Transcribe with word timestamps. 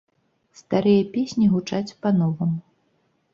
Старыя 0.61 1.03
песні 1.17 1.45
гучаць 1.53 1.95
па-новаму. 2.07 2.59